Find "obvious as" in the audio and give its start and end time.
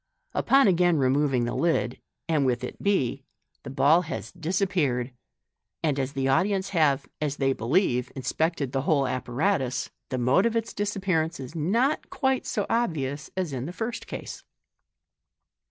12.67-13.53